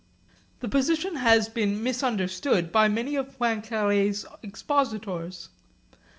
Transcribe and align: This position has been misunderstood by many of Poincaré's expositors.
This 0.61 0.71
position 0.71 1.15
has 1.17 1.47
been 1.47 1.83
misunderstood 1.83 2.71
by 2.71 2.87
many 2.87 3.13
of 3.15 3.37
Poincaré's 3.37 4.25
expositors. 4.41 5.49